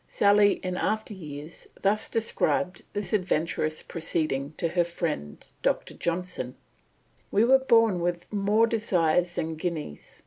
[0.07, 5.93] Sally in after years thus described this adventurous proceeding to her friend Dr.
[5.93, 6.55] Johnson:
[7.29, 10.19] "We were born with more desires than guineas.